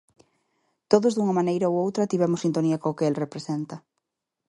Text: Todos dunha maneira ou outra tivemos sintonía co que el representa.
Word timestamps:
Todos 0.91 1.13
dunha 1.13 1.37
maneira 1.39 1.69
ou 1.71 1.75
outra 1.85 2.09
tivemos 2.11 2.43
sintonía 2.45 2.81
co 2.81 2.97
que 2.97 3.05
el 3.09 3.19
representa. 3.23 3.77